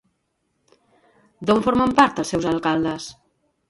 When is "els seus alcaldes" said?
2.25-3.13